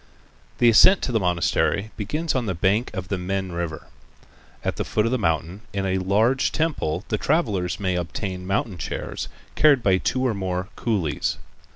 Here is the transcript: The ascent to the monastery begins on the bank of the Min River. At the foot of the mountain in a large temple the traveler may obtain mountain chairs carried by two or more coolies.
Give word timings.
The 0.57 0.67
ascent 0.67 1.03
to 1.03 1.11
the 1.11 1.19
monastery 1.19 1.91
begins 1.95 2.33
on 2.33 2.47
the 2.47 2.55
bank 2.55 2.89
of 2.95 3.09
the 3.09 3.19
Min 3.19 3.51
River. 3.51 3.85
At 4.63 4.77
the 4.77 4.83
foot 4.83 5.05
of 5.05 5.11
the 5.11 5.19
mountain 5.19 5.61
in 5.73 5.85
a 5.85 5.99
large 5.99 6.51
temple 6.51 7.05
the 7.09 7.19
traveler 7.19 7.69
may 7.77 7.93
obtain 7.95 8.47
mountain 8.47 8.79
chairs 8.79 9.27
carried 9.53 9.83
by 9.83 9.99
two 9.99 10.25
or 10.25 10.33
more 10.33 10.69
coolies. 10.75 11.37